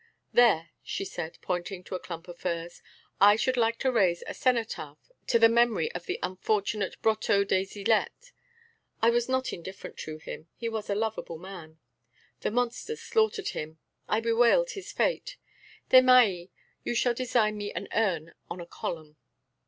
"There," 0.33 0.71
she 0.81 1.05
said, 1.05 1.37
pointing 1.43 1.83
to 1.83 1.93
a 1.93 1.99
clump 1.99 2.27
of 2.27 2.39
firs, 2.39 2.81
"I 3.19 3.35
should 3.35 3.55
like 3.55 3.77
to 3.81 3.91
raise 3.91 4.23
a 4.25 4.33
cenotaph 4.33 5.11
to 5.27 5.37
the 5.37 5.47
memory 5.47 5.91
of 5.91 6.07
the 6.07 6.17
unfortunate 6.23 6.99
Brotteaux 7.03 7.43
des 7.43 7.67
Ilettes. 7.77 8.31
I 9.03 9.11
was 9.11 9.29
not 9.29 9.53
indifferent 9.53 9.97
to 9.99 10.17
him; 10.17 10.47
he 10.55 10.67
was 10.69 10.89
a 10.89 10.95
lovable 10.95 11.37
man. 11.37 11.77
The 12.39 12.49
monsters 12.49 12.99
slaughtered 13.03 13.49
him; 13.49 13.77
I 14.09 14.21
bewailed 14.21 14.71
his 14.71 14.91
fate. 14.91 15.37
Desmahis, 15.91 16.49
you 16.83 16.95
shall 16.95 17.13
design 17.13 17.55
me 17.59 17.71
an 17.73 17.87
urn 17.93 18.33
on 18.49 18.59
a 18.59 18.65
column." 18.65 19.17